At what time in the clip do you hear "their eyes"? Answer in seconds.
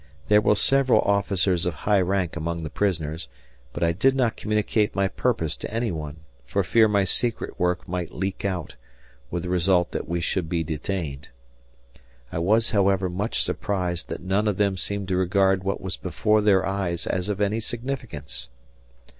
16.41-17.05